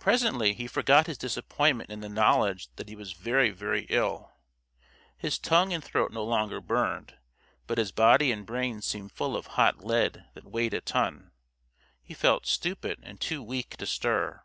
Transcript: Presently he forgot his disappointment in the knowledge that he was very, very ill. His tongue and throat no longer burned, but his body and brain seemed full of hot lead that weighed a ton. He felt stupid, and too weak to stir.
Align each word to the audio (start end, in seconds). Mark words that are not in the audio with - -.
Presently 0.00 0.52
he 0.52 0.66
forgot 0.66 1.06
his 1.06 1.16
disappointment 1.16 1.88
in 1.88 2.00
the 2.00 2.08
knowledge 2.08 2.66
that 2.74 2.88
he 2.88 2.96
was 2.96 3.12
very, 3.12 3.50
very 3.52 3.82
ill. 3.88 4.32
His 5.16 5.38
tongue 5.38 5.72
and 5.72 5.84
throat 5.84 6.10
no 6.10 6.24
longer 6.24 6.60
burned, 6.60 7.16
but 7.68 7.78
his 7.78 7.92
body 7.92 8.32
and 8.32 8.44
brain 8.44 8.82
seemed 8.82 9.12
full 9.12 9.36
of 9.36 9.46
hot 9.54 9.78
lead 9.84 10.24
that 10.34 10.50
weighed 10.50 10.74
a 10.74 10.80
ton. 10.80 11.30
He 12.02 12.14
felt 12.14 12.46
stupid, 12.48 12.98
and 13.04 13.20
too 13.20 13.44
weak 13.44 13.76
to 13.76 13.86
stir. 13.86 14.42